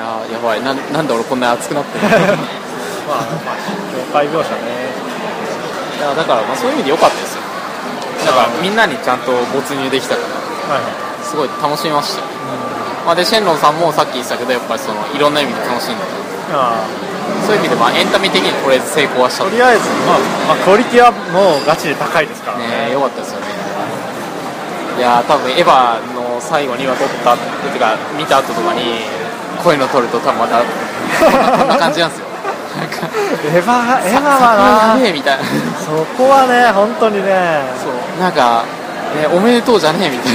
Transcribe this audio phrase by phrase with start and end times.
[0.00, 0.62] やーやばい。
[0.64, 2.16] なんなんで俺こんな熱くなってるの？
[3.04, 3.60] まあ、まあ、
[3.92, 4.88] 業界描写ね。
[5.98, 7.42] いやだからまあそういう意味で良かったですよ。
[8.24, 10.20] だからみんなにちゃんと没入できたか
[10.68, 10.74] ら。
[10.74, 10.92] はいはい。
[11.22, 12.20] すごい楽しみました。
[12.20, 12.26] よ、
[13.06, 16.04] まあ、でシェンロンさんもさっき言ってたけどやっぱりそのいろんな意味で楽しんだ
[16.52, 16.82] あ
[17.46, 19.44] そういう意味でまあエンタメ的にとりあえず成功はした。
[19.44, 22.90] あとりあえず、まあまあ、クオリティはもうガチで高いですからね。
[22.92, 23.46] 良かったですよね。
[24.98, 29.00] いやー多分エヴァの最後には撮ったっていうか見た後とかに
[29.62, 30.64] こういうの撮ると多分またこ
[31.64, 32.26] んな感じなんですよ。
[33.52, 35.44] エヴァエヴァさはなやべえみたいな。
[35.78, 37.62] そこはね本当にね。
[37.76, 37.92] そう。
[38.20, 38.64] なんか、
[39.16, 40.34] ね、おめでとうじゃねえみたい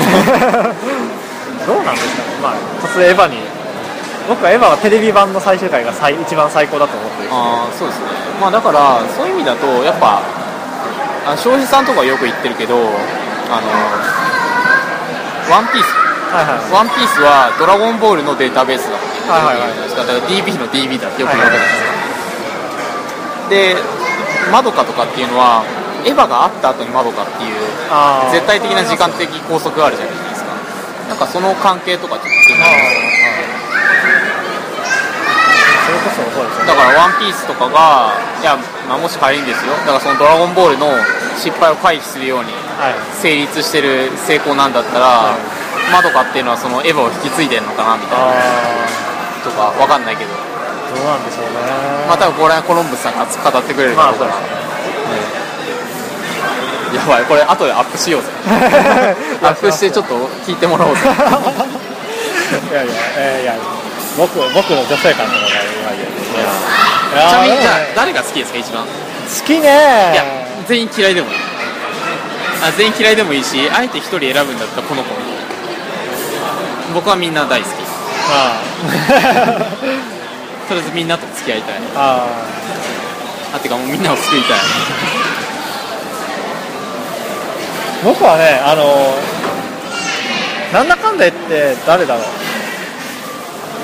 [0.51, 0.73] な。
[1.65, 2.29] どうなんですかね。
[2.41, 3.37] まあ突然エヴァに。
[4.27, 7.29] 僕はエヴァはテレビ版の最終回が最一番最高だと思ってる。
[7.31, 8.07] ああそうですね。
[8.41, 10.21] まあだからそういう意味だとやっぱ
[11.25, 13.69] あ庄司さんとかよく言ってるけどあの
[15.49, 16.04] ワンピース
[16.35, 16.67] はいはい。
[16.75, 19.71] ワンピースはドラゴンボールのデータベースだっていうはいはい。
[19.71, 21.79] はいだから DB の DB だってよく言われるんです
[23.47, 23.77] よ、で
[24.51, 25.63] マドカとかっていうのは
[26.03, 27.55] エヴァがあった後にマドカっていう
[28.29, 30.51] 絶対的な時間的拘束があるじゃないですか。
[31.07, 33.15] なんかその関係とかちょっと気になりますよね。
[36.67, 38.11] だから「ワンピースとかが
[38.41, 38.57] いや、
[38.89, 39.71] まあ、もし仮にですよ。
[39.85, 40.93] だからその「ドラゴンボール」の
[41.37, 42.95] 失敗を回避するようにはい。
[43.21, 45.37] 成立してる成功なんだったら、は
[45.91, 48.25] マドカっていうのはそのエヴァを引き継いでるのかなみたいな。
[48.27, 50.31] あとかわかんないけど。
[50.33, 50.37] あ
[50.95, 51.59] どうなんでしょうね。
[52.07, 54.25] まあ多分これはコロンブスさんが語ってくれるだろうか。
[54.25, 54.39] ら、まあ
[56.95, 57.25] やばい。
[57.25, 58.29] これ後でアップしようぜ。
[59.43, 60.15] アップしてちょっと
[60.45, 61.01] 聞いてもらおうぜ。
[62.71, 63.55] いやいや、えーいや。
[64.17, 68.83] 僕僕の女性感とかが今言うちなみにじゃあ誰が好きですか一番？
[68.83, 68.89] 好
[69.45, 70.11] きね。
[70.13, 70.23] いや
[70.67, 71.35] 全員嫌いでもいい。
[72.63, 75.09] あ全員嫌いでもいいしあえて一人選ぶんだったらこの子
[76.95, 77.69] 僕はみんな大好き
[78.31, 78.61] あ
[80.67, 81.75] とりあえずみんなと付き合いたい。
[81.95, 82.25] あ
[83.53, 83.57] あ。
[83.57, 84.59] あてかもうみんなを救いたい。
[88.03, 89.13] 僕はねあの
[90.73, 92.25] なんだかんだ言って誰だろう。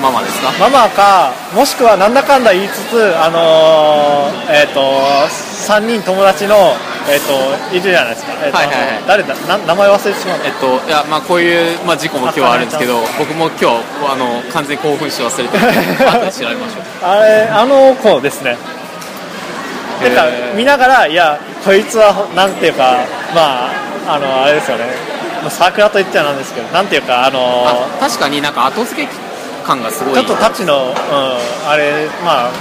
[0.01, 0.51] ママですか？
[0.59, 6.55] ママかもしくはなんだかんだ言いつつあのーえっ、と3人友達の
[7.09, 7.33] えっ、と
[7.75, 9.03] いるじゃないですか、えーとはいはいはい。
[9.07, 9.35] 誰だ？
[9.47, 10.47] な名前忘れてしまった。
[10.47, 13.65] えっといやまあこういう、まあ、事故も今日はあるんですけど僕も今日
[14.05, 15.63] あの完全に興奮して忘れてる。
[15.63, 16.83] んで調べましょう。
[17.03, 18.57] あれあの子ですね。
[20.01, 20.25] なんか
[20.55, 24.85] 見ながらいやこいつはなんていうかまああのあれですよね。
[25.41, 29.09] まあ桜と言っちゃなんですけどなんていうかあのあ確かになんか後付け
[29.65, 30.13] 感がすごい。
[30.13, 30.93] ちょっとタッチの、うん、
[31.69, 32.51] あれまあ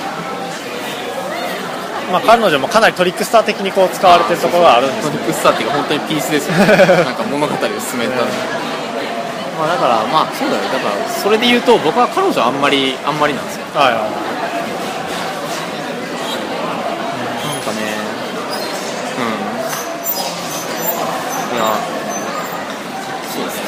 [2.10, 6.66] まあ彼女もかなりトリックスター的にこう使われてるところがあるんですトリックスターっていうか本当にピースですよね。
[7.04, 8.22] なんか物語を進めた、
[9.58, 10.62] まあ、だからまあそうだよ。
[10.72, 13.62] だからそれで言うと僕は彼女あんまりあんまりなんですよ。
[13.74, 14.06] はいはいなん
[17.62, 17.76] かね。
[21.52, 21.56] うん。
[21.56, 21.64] いや
[23.34, 23.62] そうですね。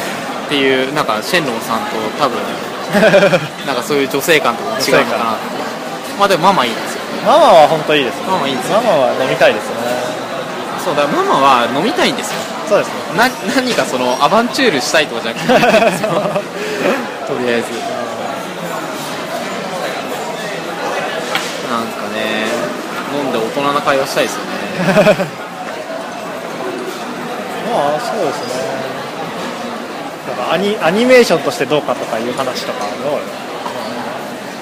[0.46, 2.38] っていうなんかシェンロンさんと多分
[3.66, 5.24] なんかそういう女性感とかも違うのかな
[6.18, 6.91] まあでもママいいです。
[6.91, 6.91] よ
[7.26, 8.26] ママは本当いいですね。
[8.26, 9.76] ママいいですよママは飲みたいですね。
[10.84, 12.40] そうだママは飲みたいんですよ。
[12.68, 12.94] そうですね。
[13.16, 15.52] な何かそのアバンチュールしたいとかじゃなくて。
[17.28, 17.68] とりあえず。
[21.70, 22.46] なんかね
[23.14, 24.50] 飲んで大人な会話したいですよね。
[27.72, 28.62] まあそうですね。
[30.28, 33.20] なんかアニアニメーションとしてどうかとかいう話とかどう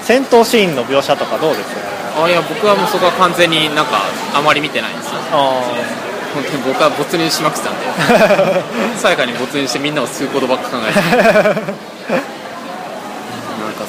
[0.03, 1.81] 戦闘シーンの描写とかどうですか？
[2.17, 4.01] あいや僕はもうそこは完全になんか
[4.33, 5.07] あまり見てないんです。
[5.07, 5.61] よあ
[6.33, 7.85] 本当に僕は没入しまくってたんで。
[8.97, 11.51] さやかに没入してみんなを救うことばっか考えてた なんか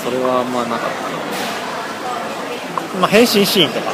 [0.02, 0.86] それはあんまなかった
[3.00, 3.92] まあ変身シーンとか。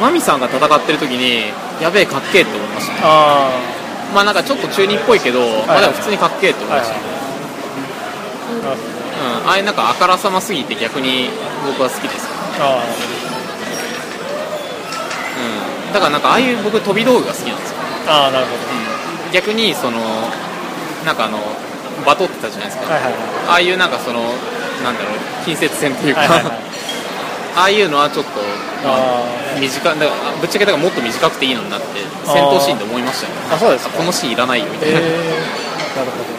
[0.00, 2.92] マミさんが戦ってる時にやべえかっけえって思いました。
[2.92, 3.50] ねあ
[4.14, 6.98] まあなんかちょっと中二っぽいけど、まあでも普通にかっけえって思いました、う
[9.44, 11.28] ん、ああいうなんかあからさますぎて逆に
[11.66, 12.26] 僕は好きです、
[12.60, 12.82] あ
[15.38, 17.76] うん、だからなんかああいう僕飛び道具が好きなんですよ、
[18.08, 20.00] ああなるほうん、逆にその
[21.04, 21.38] なんかあの
[22.04, 23.22] バトってたじゃないですか、どはいはいはい。
[23.48, 24.20] ああいうなんかその
[24.82, 26.58] なんだろう近接戦というか、はいはいはい。
[27.58, 28.38] ああいうのはちょっと
[28.86, 29.24] あ
[29.58, 30.06] 短いだ
[30.40, 33.40] ぶっちゃけだからもっと短くていいのになって戦闘シーンで思いましたよね。
[33.50, 33.98] あそうですか。
[33.98, 36.38] このシーンいらないよみたいな、えー、なるほど。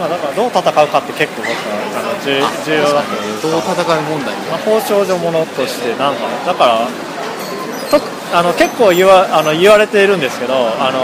[0.00, 3.42] まあだからどう戦うかって結構僕は重要だという。
[3.42, 7.13] どう戦う問題魔法少女ものとしてなんかだからと
[8.34, 11.00] あの結構言わあの言われているんですけどあの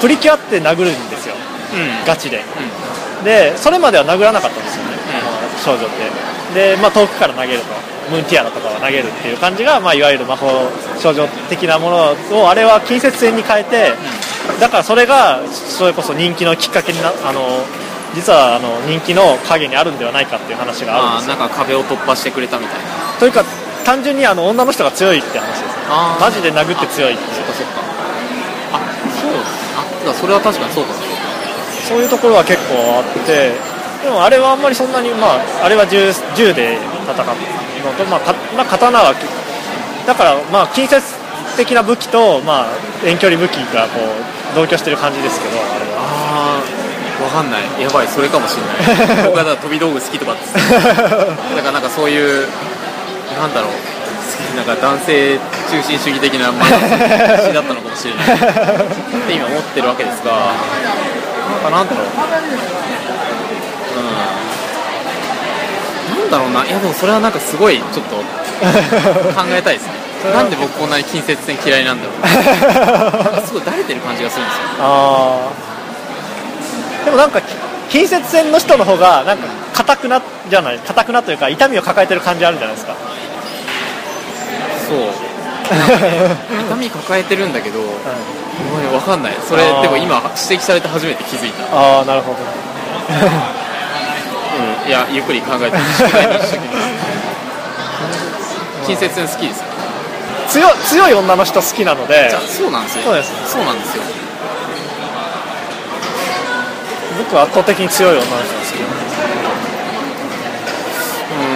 [0.00, 1.34] プリキュアって殴るんですよ。
[1.72, 2.06] うん。
[2.06, 2.42] ガチで。
[3.22, 5.58] うでそれまでは殴らなかったんですよね、ん。
[5.64, 6.74] 少女って。
[6.74, 7.94] で、まあ、遠くから投げると。
[8.10, 10.46] ムーンティアラとかは投げるっていう感じが、まあ、いわゆる魔法
[11.00, 11.96] 少女的なもの
[12.36, 13.92] をあれは近接戦に変えて、
[14.60, 17.64] だからそれがそれこそ人気のきっかけになあの
[18.14, 21.36] 実はあの人気の影にあるんではないかっていう話があるんですよ。
[21.36, 23.18] なんか壁を突破してくれたみたいな。
[23.18, 23.44] というか
[23.84, 25.76] 単純にあの女の人が強いって話です。
[25.76, 25.84] ね
[26.20, 27.80] マジで殴って強いってそっかそっか。
[28.72, 28.80] あ
[29.20, 30.94] そうあそれは確かにそうか
[31.88, 33.52] そういうところは結構あって
[34.02, 37.26] でもあれはあんまりそんなにまああれは銃銃で戦う
[37.84, 39.14] のと、まあ、かまあ刀は
[40.06, 41.00] だからまあ近接
[41.56, 42.66] 的な武器と、まあ、
[43.04, 46.00] 遠距離武器がこう同居してる感じですけどあれは。
[46.00, 46.84] ああ
[47.24, 47.62] わかんない。
[47.80, 49.24] やばいそれかもしれない。
[49.30, 52.48] 僕は飛び道具好きとか だからなんかそういう
[53.38, 53.72] なんだろう。
[54.56, 55.38] なんか男性
[55.70, 58.24] 中心主義的なましだったのかもしれない。
[58.24, 58.28] っ
[59.26, 60.52] て今思ってるわけですが。
[61.50, 62.06] なんかなんだろう。
[66.10, 66.18] うん。
[66.18, 66.64] なんだろうな。
[66.64, 68.22] いやでもそれはなんかすごいちょっと考
[69.48, 69.92] えたいですね。
[70.32, 72.20] なんで僕こんなに近接戦嫌いなんだろう。
[73.24, 74.62] なんかすごいだれてる感じがするんですよ。
[74.80, 77.04] あー。
[77.04, 77.44] でもなんかき
[77.90, 82.96] 近接戦の人の方がなんか硬くなじゃない硬くなというか痛みを抱えてる感じあるじゃないですか
[84.88, 84.98] そう。
[85.64, 87.88] 痛み抱えてるんだけど、もう
[88.82, 89.32] ね、分かんない。
[89.48, 90.16] それでも今
[90.48, 92.38] 指摘されて初めて気づいた、ああなるほど。
[94.54, 96.94] うん、いやゆっくり考えて宿題にしときます
[98.86, 99.66] 近接戦好きですよ。
[100.48, 102.30] 強強い女の人好きなので。
[102.46, 103.04] そうなんですよ。
[103.04, 103.32] そうです。
[103.50, 104.02] そうなんですよ。
[107.18, 108.78] 僕は圧倒的に強い女の人が好き。
[108.78, 109.10] なんで
[111.00, 111.48] すうん。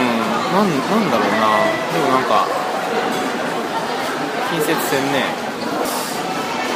[0.54, 1.44] なんなんだろうな。
[1.92, 2.48] でもなんか
[4.50, 5.24] 近接戦ね。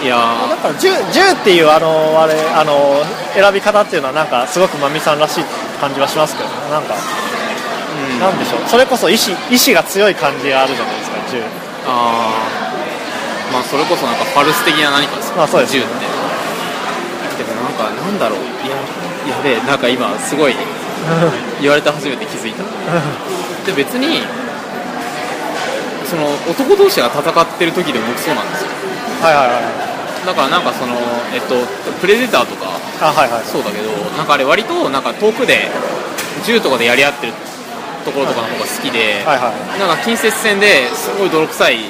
[0.03, 0.19] いや
[0.51, 3.05] だから銃銃っていうあのあれあの
[3.35, 5.45] 選び方っていうのはなんかすごくまみさんらしい
[5.81, 6.55] 感じはしますけどね。
[6.71, 8.21] なんか、ーうん。
[8.21, 8.61] なんでしょう。
[8.67, 11.39] それこそ意志意志が強い感じがあるじゃないですか銃。
[11.87, 13.53] あー。
[13.53, 15.89] まあそれこそなんかパルス的な何かですよまあそうです銃って。
[17.39, 18.41] でもなんかなんだろう。
[18.43, 19.61] いややべえ。
[19.63, 20.55] なんか今すごい
[21.61, 22.65] 言われて初めて気づいた。
[23.67, 24.27] で別に
[26.13, 28.71] その男同士が戦ってる時でも僕そうなんですよ。
[29.25, 30.29] はいはいはい。
[30.29, 30.93] だからなんかその
[31.33, 31.57] えっと
[32.05, 35.73] プレデターとかあはいはいそうだけどなんかあれ割となんか遠くで
[36.45, 37.33] 銃とかでやり合ってる
[38.05, 39.81] ところとかの方が好きで、はいはい。
[39.81, 41.89] なんか近接戦ですごい泥臭い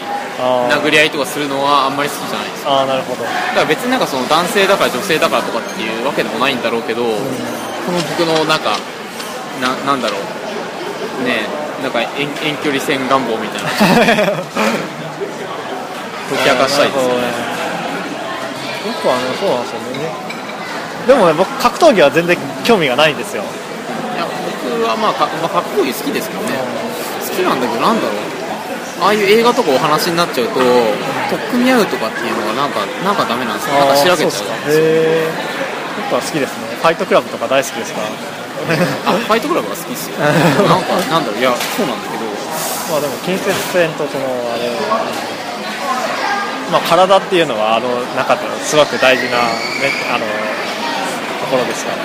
[0.71, 2.65] 殴り合いとかするのはあんまり好きじゃないです。
[2.65, 3.25] あーなるほど。
[3.25, 7.11] だから別になんかその男性だから女性だからとかっていうわけでもないんだろうけど、こ
[7.91, 8.79] の僕のなんか
[9.61, 11.27] ななんだろう。
[11.27, 11.47] ね
[11.82, 13.69] なんか遠遠距離戦願望みたいな。
[16.32, 17.25] 解き明かしたいですよね。
[18.87, 20.11] 僕はねそうなんですよね。
[21.06, 23.43] でもね僕格闘技は全然興味がないんですよ。
[23.43, 23.46] い
[24.17, 24.26] や
[24.64, 26.58] 僕はまあか、まあ、格闘技好きですけどね。
[27.29, 28.14] 好きなんだけどなんだろう。
[29.02, 33.75] ああいう映画とかお話になっちゃうと取っ組み合うとかっていうのがなんかなんかダメなんですよ。
[33.75, 34.55] なんかしらけちゃうそうですか。
[34.55, 35.31] へえ
[36.11, 36.73] 僕は好きですね。
[36.81, 38.08] ファイトクラブとか大好きですから
[39.06, 40.19] あファイトクラブが好きっすよ。
[40.19, 40.31] な
[40.79, 41.41] んかなんだろう。
[41.41, 42.23] いやそうなんだけど。
[42.91, 44.69] まあでも近接戦とそのあれ
[46.70, 50.25] まあ体っていうのはあの中ですごく大事な、ね、あの
[51.41, 52.01] ところですから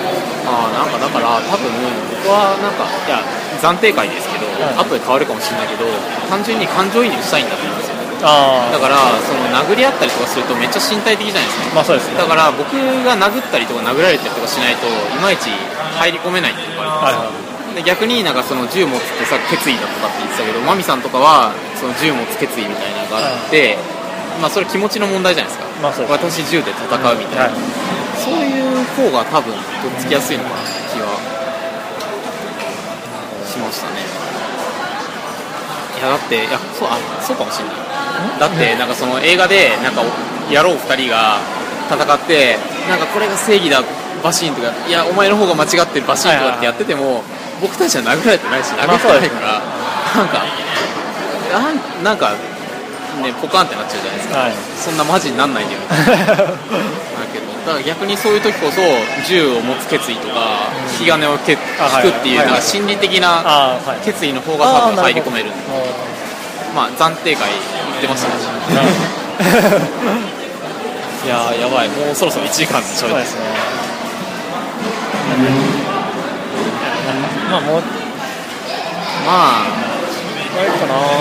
[0.48, 1.68] ああなんかだから多分
[2.08, 3.20] 僕はなんかいや
[3.60, 5.86] 暫定会ですけど、はい後で変わるかもしれないけど
[6.28, 7.96] 単純に感情移入したいんだと思うんですよ。
[8.26, 11.74] あだからその殴り合ったりとかするとめっちゃ身体的じゃないですか。
[11.74, 12.18] まあそうですね。
[12.18, 14.90] だから僕が殴ったりとか殴られたりとかしないとい
[15.22, 15.54] まいち
[15.98, 17.82] 入り込めないっていうのがあるんはい。
[17.84, 23.78] 逆になんかその銃持つってさ決意だとかって言ってたけどマミさんとかはその銃持つ決意みたいなのがあって、
[24.40, 26.42] まあそれ気持ちの問題じゃないですか、まあそうです。
[26.42, 27.54] 私銃で戦うみたいな、はい。
[28.18, 30.56] そういう方が多分とっつきやすいのかな
[30.90, 31.06] 気は
[33.46, 34.02] しましたね。
[35.98, 37.76] いやだっていやそうあそうかもしれない。
[38.40, 40.02] だってなんかその映画でなんか
[40.50, 41.38] 野郎2人が
[41.86, 43.82] 戦ってなんかこれが正義だ
[44.22, 47.22] バシーンとかいやお前の方が間違ってるバシーンとかってやってても、
[47.60, 49.62] 僕たちは殴られてないし殴ってないから、
[50.14, 50.44] なんか
[51.52, 52.32] なんなんか
[53.22, 54.52] ねポカンってなっちゃうじゃないですか、はい。
[54.76, 55.80] そんなマジになんないんだよ。
[55.80, 56.36] みたいなだ
[57.32, 58.80] けどだから逆にそういう時こそ
[59.26, 65.50] 銃を持つ決意とか引き金をけ引くっていうはいなんか心理的な決意の方が多分入り込める。
[66.74, 68.34] まあ暫定会言ってましたね
[71.24, 71.88] いやーやばい。
[71.88, 73.77] もうそろそろ1時間でそ喋ってうですね
[77.50, 77.82] まあもう
[79.26, 79.78] まあ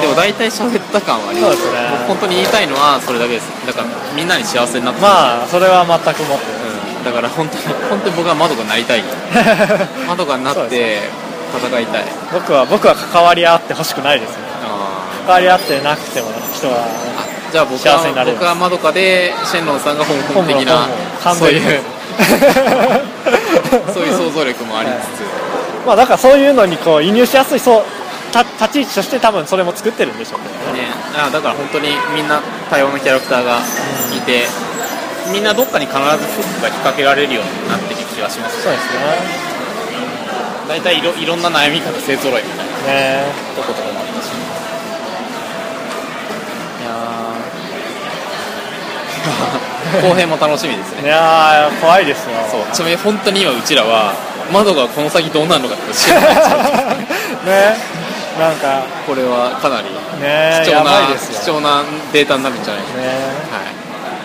[0.02, 1.62] でも大体喋った感はあります。
[1.62, 1.90] そうですね。
[1.92, 3.46] 僕本当に言いたいのはそれだけです。
[3.68, 5.02] だからみんなに幸せになって。
[5.02, 6.46] まあそれは全くもって。
[6.50, 7.04] うん。
[7.06, 9.04] だから本当に本当に僕は窓がなりたい
[10.08, 11.00] 窓がなって
[11.54, 12.06] 戦いたい。
[12.34, 16.88] 僕は僕は関わり合ってほしくないですねあ関わり合ってなくても人は
[17.52, 20.88] じゃあ僕幸せになれるは僕はまどかでシェンロンさんが香港的な
[21.34, 21.82] そういう
[24.30, 27.84] 想像力もありつつ、まあだからそういうのにこう移入しやすいそう
[28.32, 30.42] た立ち位置として多分それも作ってるんでしょう
[30.74, 30.84] ね。
[30.84, 33.60] ね、あだから本当にみんな多様なキャラクターが
[34.16, 34.46] いて、
[35.32, 36.08] みんなどっかに必ずフ
[36.44, 39.00] ックが引っ掛けられるようになってる気がしますそうですね。
[40.68, 43.24] 大体いろいろんな悩み方勢ぞろいみたいなね。
[43.56, 44.67] とことかもあったしい
[50.02, 52.36] 後編も楽しみですいねやー怖いですよ。
[52.52, 52.74] そう。
[52.74, 54.14] ちなみに本当に今うちらは
[54.52, 56.98] 窓がこの先どうなるのかって知らない
[57.46, 57.76] ね。
[58.40, 58.86] なんか。
[59.08, 59.90] これはかなり
[60.20, 61.40] ねや貴重なばいですよ。
[61.40, 63.02] 貴重なデータになるんじゃないですか。
[63.02, 63.08] ね
[63.52, 63.72] はい。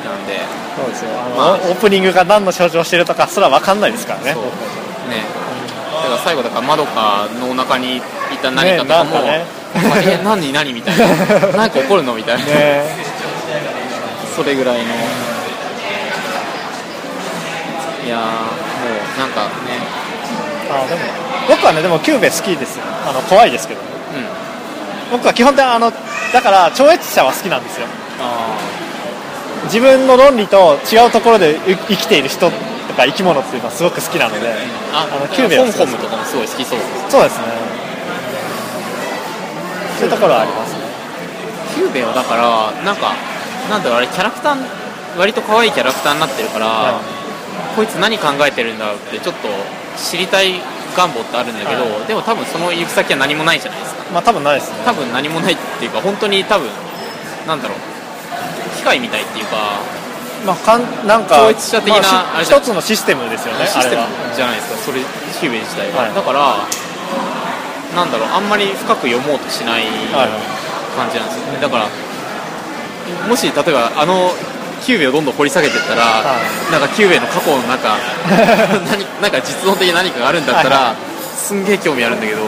[0.05, 0.41] なんで。
[0.77, 1.11] そうですよ。
[1.15, 1.55] あの、まあ。
[1.55, 4.33] オープニングが何の象徴してるとかすら分かんないですからね。
[4.35, 4.43] そう。
[5.09, 5.23] ね。
[6.03, 8.01] だから最後だからまどかのお腹にい
[8.43, 11.07] た何かとかも、ねえ何何みたいな。
[11.57, 13.13] 何か起こるのみたいな、ね
[14.35, 14.85] それぐらいの
[18.05, 19.79] いやーもうなんかね。
[20.71, 21.01] あでも
[21.49, 22.85] 僕はねでもキューベ好きですよ。
[23.07, 23.81] あの怖いですけど。
[23.81, 23.89] うん。
[25.13, 25.93] 僕は基本的にあの
[26.33, 27.87] だから超越者は好きなんですよ。
[28.21, 28.59] あ
[29.65, 32.53] 自分の論理と違うところでう生きている人と
[32.97, 34.53] か生き物っていうのはすごく好きなのでー
[34.93, 36.79] ああのキュゥべえはほむほむとかもすごい好きそう。
[36.79, 37.45] ですそうですね。
[39.99, 40.73] そういうところはあります。
[40.75, 40.81] ね
[41.77, 43.15] キュゥべえはだからなんか
[43.71, 44.57] なんだろうあれキャラクター
[45.19, 47.01] 割と可愛いキャラクターになってるから、は
[47.75, 49.49] こいつ何考えてるんだろうってちょっと
[49.97, 50.61] 知りたい
[50.97, 54.05] 願望ってあるんだけど、はでも多分その行く先は何もないじゃないですか。
[54.13, 54.85] まあ多分ないですね。
[54.85, 56.69] 多分何もないっていうか本当に多分
[57.47, 57.79] なんだろう。
[58.77, 59.81] 機械みたいっていうか
[60.45, 64.03] まあかんなんか超越者的な一つのシステムですよねシステム
[64.35, 65.01] じゃないですかそれ
[65.39, 66.15] キュゥべえ自体が、はい。
[66.15, 66.67] だから
[67.95, 70.63] なんだろうあんまり深く読もうとしないはい。
[70.97, 71.61] 感じなんですよね。
[71.61, 71.89] だから
[73.29, 74.31] もし例えばあの
[74.85, 76.37] キュゥべえをどんどん掘り下げていったら、は
[76.71, 77.97] なんかキュゥべえの過去の中
[78.91, 81.13] 何なんか実存的な何かがあるんだったら、はい。
[81.37, 82.41] すんげえ興味あるんだけど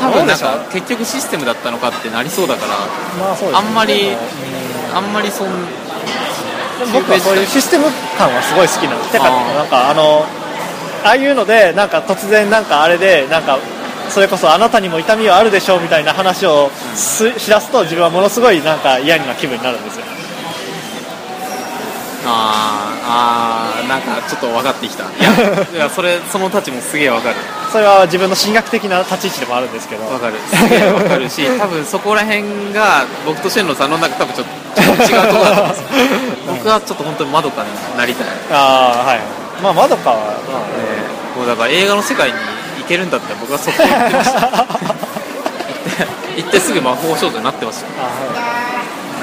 [0.00, 2.74] 多分なんか結局システムだったのかってなりそうだから
[3.20, 3.50] まあね。
[3.52, 4.16] あんまり
[4.94, 5.48] あんまりそん
[6.92, 7.84] 僕はそういうシステム
[8.18, 10.24] 感はすごい好きなんですてかなんかあの
[11.04, 13.58] ああいうのでなんか突然なんかあれでなんか
[14.08, 20.04] それこそあなたにも痛みはあるでしょうみたいな話をすしだすと自分はものすごいなんか嫌な気分になるんですよ
[22.28, 25.04] あーあーなんかちょっと分かってきた。
[25.04, 25.30] いや
[25.72, 27.36] いやそれその立ちもすげえ分かる。
[27.72, 30.04] それは自分の進学的な立ち位置でもあるんですけど。
[30.04, 30.34] 分かる。
[30.52, 35.86] すげえ分かるし 多分そこら辺が僕とシェンロンさんの中多分ちょっと違うところだと思うんですよ。
[36.48, 39.20] 僕はちょっと本当にまどかになりたい、ね、ああはい。
[39.62, 40.26] まあまどかは、まあ
[41.36, 42.34] もうだから映画の世界に
[42.78, 44.40] 行けるんだったら僕はそこ行ってました。
[44.40, 44.66] 行って
[46.36, 47.86] 行ってすぐ魔法少女になってました。
[47.98, 48.45] あはい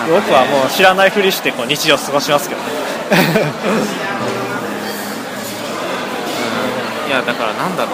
[0.10, 2.67] 僕はもう知らないふりしてこう日常過ごしますけどね。
[7.07, 7.93] いやだからなんだろう、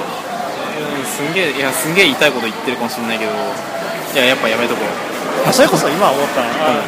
[1.00, 3.32] うん、すんげえいやすんげえ言いこと言ってるかもしれないけど。
[4.13, 4.82] いややっぱやめとこ
[5.46, 5.50] う。
[5.50, 6.84] あそれこそ今思ったのは、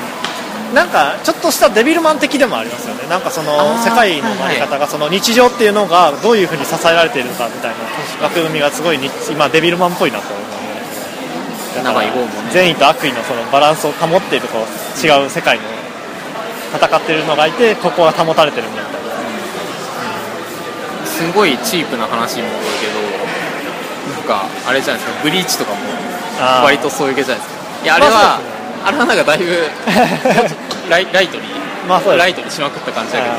[0.74, 3.08] なんかちょっとしたデビルマン的でもありますよね。
[3.10, 7.78] なんかその世界の在り方がその日常っていうのがどういうふうに支えられているのかみたいな。
[8.24, 10.50] 枠組みがすごいに今デビルマンっぽいなと思
[11.80, 12.51] 長い方もね。
[12.51, 14.62] 善意と悪意のそのバランスを保っているこう
[15.06, 15.63] 違う世界の
[16.75, 18.82] 戦ってるのがいてここが保たれてるみた。
[18.82, 18.92] いな
[21.06, 22.94] すごいチープな話に戻るけど
[24.16, 25.78] なんかあれじゃないですかブリーチとかも
[26.63, 27.62] 割とそういう系じゃないですか。
[27.84, 29.70] いやあれは、まああれはなんかだいぶ
[30.90, 31.44] ライライトに
[31.88, 33.32] まあライトにしまくった感じだけど。
[33.34, 33.38] あ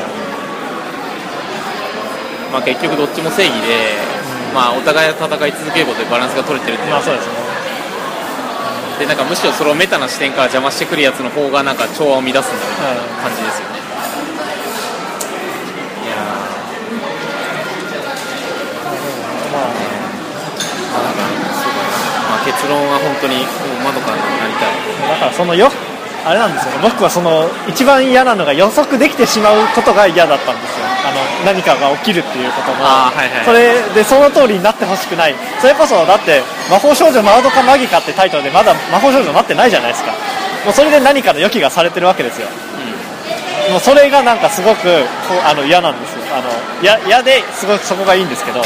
[2.53, 3.97] まあ結局どっちも正義で、
[4.53, 7.33] まあお互い戦い続けることでバランスが取れてるんで,、まあそうですね
[9.03, 13.75] でなんかむしろそれをメタな視点から邪魔してくるやつの方がなんか調和を乱すんだみたいな感じですよね、
[16.07, 16.15] いや
[22.31, 24.75] まあ結論は本当にもうまどかになりたい。
[25.11, 25.69] だからそのよ
[26.25, 26.79] あれなんですよね。
[26.81, 30.72] 僕はその一番嫌なのが予測できてしまうことが嫌だったんですよ
[31.05, 33.45] あの何かが起きるっていうこともはいはい。
[33.45, 35.35] それでその通りになってほしくない。
[35.59, 36.41] それこそだって
[36.71, 40.11] 「魔法少女マードカマギカ」ってタイトルでまだ魔法少女になってないじゃないですか。
[40.65, 42.47] もうそれで何かの予期がされてるわけですよ。
[43.69, 45.05] もうそれがなんかすごく
[45.45, 46.23] あの嫌なんですよ。
[46.33, 46.49] あの
[46.85, 48.61] や嫌ですごくそこがいいんですけど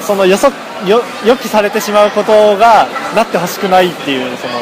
[0.00, 0.54] その予測
[0.86, 4.54] よ予期されてしまうことがなってほしくないっていうその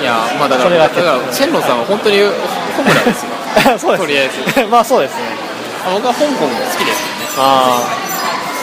[0.00, 2.16] いやまあだからだからチェンロンさんは本当に
[2.76, 3.37] ホムラですよ
[3.78, 4.66] そうですとりあえず。
[4.70, 5.20] まあそうですね。
[5.86, 7.28] あ僕は香港も好きですけどね。
[7.38, 7.80] あ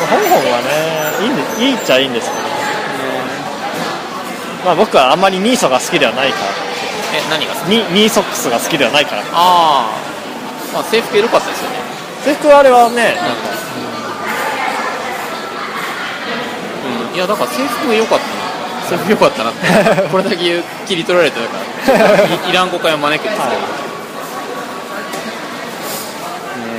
[0.10, 0.68] 香港はね
[1.22, 2.42] いいんでいいっちゃいいんですけど、
[4.66, 6.46] まあ、僕はあんまりニーソが好きではないから。
[7.18, 7.70] え何が好き？
[7.70, 9.22] ニニーソックスが好きではないから。
[9.34, 11.76] あー、まあ制服エロかったですよね。
[12.26, 13.22] 制服はあれはねなんか。
[17.12, 17.16] うん。
[17.16, 18.36] いやだから制服も良かったな。
[18.90, 19.68] 制服良かったなって。
[20.12, 20.36] これだけ
[20.86, 22.24] 切り取られてだから。
[22.48, 23.64] いいらん誤解を招くんですけど、はいね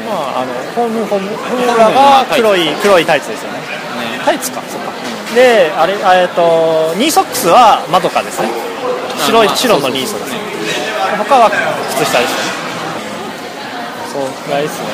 [0.07, 3.59] まああのホームホームホームラが黒い黒いタイツですよね。
[3.59, 3.65] ね。
[4.25, 4.63] タイツか。
[4.63, 4.93] そっか。
[5.35, 8.49] であれあえっとニーソックスはマドカですね。
[9.27, 10.39] 白いまあ白のニーソですね。
[11.19, 12.57] 他は靴下ですね。
[14.13, 14.87] そうぐらいですね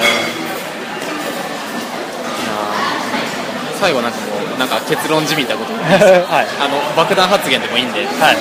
[3.78, 5.72] 最後なんかもうなんか結論じみたこと。
[5.78, 6.46] はい。
[6.60, 8.00] あの爆弾発言でもいいんで。
[8.00, 8.36] はい。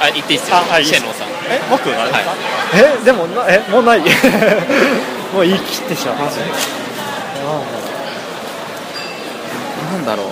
[0.00, 0.56] あ言っていいっすよ。
[0.56, 1.28] あはいシェンロンさん。
[1.50, 2.26] え僕がですか、はい。
[2.74, 4.02] えでもなえもうない
[5.34, 6.44] もう言い切ってしまうマジで
[9.88, 10.26] なんだろう。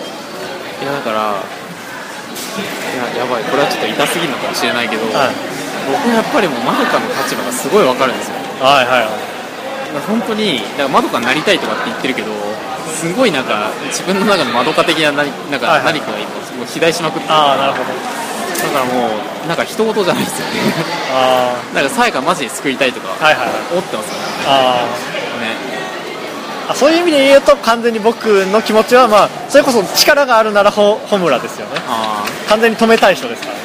[0.82, 3.44] いやだからいややばい。
[3.44, 5.34] これはちょっと痛すぎるのかもしれないけど、はい。
[5.88, 8.36] 僕はやっぱりもうまどかの立場がすごいわかるんですよ。
[8.60, 9.10] はいはいはい。
[10.08, 12.28] 本当にだからまどかになりたいとかって言ってるけど
[12.92, 15.94] すごいなんか自分の中のまどか的な何なんかはいはい。
[15.96, 17.92] 何かが今もう肥大しまくってるああなるほど
[18.62, 19.08] だからも
[19.44, 20.52] うなんか人事じゃないですよね。
[21.12, 23.56] あなんかさやかマジで救いたいとかあはいはいはい。
[23.72, 24.12] 思ってますよ
[24.48, 24.86] あ
[25.40, 25.56] ね。
[26.68, 31.80] ーあそういう意味で言うと完全に僕の気持ちはまあそれこそ力があるならホホムラですよね。
[31.88, 33.62] あ完全に止めたい人ですからね。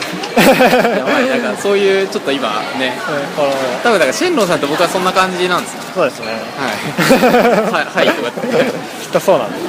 [0.94, 2.94] あやばいなんかそういうちょっと今ね。
[3.38, 3.82] うん。
[3.84, 5.82] 多分だからシェンロンさんって僕はそんな感じなんですよ。
[5.96, 6.28] そうですね。
[6.58, 7.84] はい。
[7.98, 8.48] はいはいとかって。
[8.48, 8.72] ね
[9.02, 9.62] きっとそうなんです。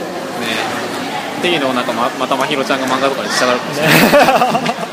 [1.38, 4.62] っていうのをなんかままたまひろちゃんが漫画とかでしたがるかもしれない。
[4.62, 4.91] ね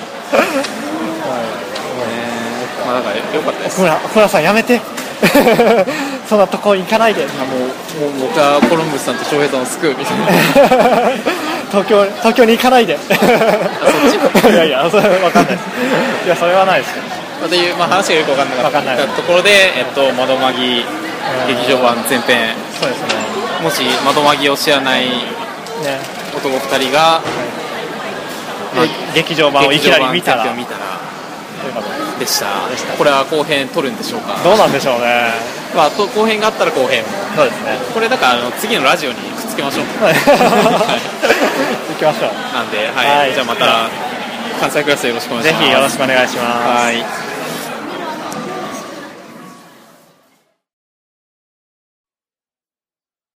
[2.90, 3.76] まあだから良かったです。
[3.76, 4.82] 奥村奥村さんやめて。
[6.26, 7.26] そんなとこ行かないで。
[7.26, 10.26] もうもう僕はコロンブスさんと翔平さんを救うみたいな。
[11.70, 12.98] 東京東京に行かないで。
[14.50, 16.26] いやいやそれわかんないです。
[16.26, 17.06] いやそれはないですけど
[17.46, 19.08] っていう、まあ、話がよく分かんなかったわかんない。
[19.16, 20.84] ところで、えっと、窓マギ
[21.48, 22.56] 劇場版前編。
[22.80, 23.08] そうですね。
[23.62, 26.00] もし窓マギを知らないね。
[26.36, 27.22] 男2人が、
[28.76, 30.46] まあ劇場版をいきなり見たら
[32.20, 32.48] ででした。
[32.98, 34.38] これは後編撮るんでしょうか。
[34.44, 35.32] どうなんでしょうね。
[35.76, 37.04] まあ、と後編があったら後編。
[37.36, 37.78] そうですね。
[37.94, 39.86] これだからあの次のラジオにくっつけましょう。
[40.04, 40.14] はい。
[40.14, 42.32] 行きましょう。
[42.54, 43.18] なんで、はい。
[43.20, 43.34] はい。
[43.34, 43.90] じゃあまた
[44.60, 45.60] 関西クラスよろしくお願いします。
[45.60, 46.46] ぜひよろしくお願いします。
[46.86, 47.29] はい